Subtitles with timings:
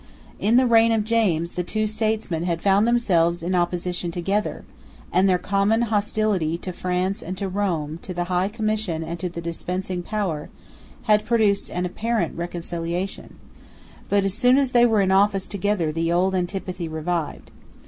[0.39, 4.65] In the reign of James, the two statesmen had found themselves in opposition together;
[5.13, 9.29] and their common hostility to France and to Rome, to the High Commission and to
[9.29, 10.49] the dispensing power,
[11.03, 13.35] had produced an apparent reconciliation;
[14.09, 17.51] but as soon as they were in office together the old antipathy revived.